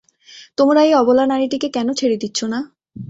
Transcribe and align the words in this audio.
তোমরা 0.57 0.79
এই 0.83 0.93
অবলা 0.93 1.23
নারীটিকে 1.25 1.67
কেন 1.69 1.87
ছেড়ে 1.93 2.17
দিচ্ছ 2.17 2.39
না? 2.43 2.59